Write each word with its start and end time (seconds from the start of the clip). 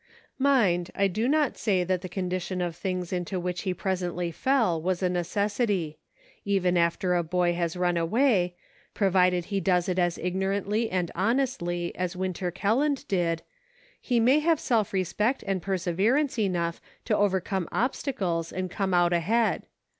Mind, 0.39 0.89
I 0.95 1.07
do 1.07 1.27
not 1.27 1.59
say 1.59 1.83
that 1.83 2.01
the 2.01 2.09
condition 2.09 2.59
of 2.59 2.75
things 2.75 3.13
into 3.13 3.39
which 3.39 3.61
he 3.61 3.73
presently 3.75 4.31
fell, 4.31 4.81
was 4.81 5.03
a 5.03 5.09
necessity; 5.09 5.99
even 6.43 6.75
after 6.75 7.13
a 7.13 7.21
boy 7.23 7.53
has 7.53 7.77
run 7.77 7.97
away, 7.97 8.55
provided 8.95 9.45
he 9.45 9.59
does 9.59 9.87
it 9.87 9.99
as 9.99 10.17
ignorantly 10.17 10.89
and 10.89 11.11
honestly 11.13 11.95
as 11.95 12.15
Winter 12.15 12.49
Kelland 12.49 13.07
did, 13.07 13.43
he 14.01 14.19
may 14.19 14.39
have 14.39 14.59
self 14.59 14.91
respect 14.91 15.43
and 15.45 15.61
perseverance 15.61 16.39
enough 16.39 16.81
to 17.05 17.15
overcome 17.15 17.69
obstacles 17.71 18.51
and 18.51 18.71
come 18.71 18.95
out 18.95 19.13
ahead. 19.13 19.67